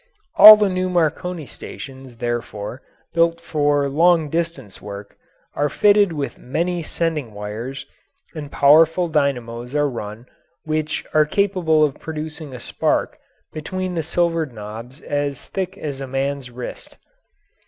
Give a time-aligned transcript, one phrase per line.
[0.35, 2.81] All the new Marconi stations, therefore,
[3.13, 5.15] built for long distance work,
[5.53, 7.85] are fitted with many sending wires,
[8.33, 10.25] and powerful dynamos are run
[10.63, 13.19] which are capable of producing a spark
[13.53, 16.97] between the silvered knobs as thick as a man's wrist.